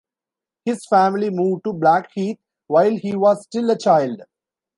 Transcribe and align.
His 0.65 0.83
family 0.87 1.29
moved 1.29 1.63
to 1.65 1.73
Blackheath 1.73 2.39
while 2.65 2.95
he 2.97 3.15
was 3.15 3.43
still 3.43 3.69
a 3.69 3.77
child. 3.77 4.23